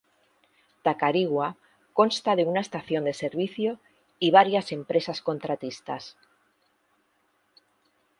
Tacarigua, 0.87 1.49
consta 1.97 2.35
de 2.35 2.45
una 2.53 2.61
estación 2.61 3.03
de 3.05 3.13
servicio 3.13 3.79
y 4.17 4.31
varias 4.31 4.71
empresas 4.71 5.21
contratistas. 5.21 6.17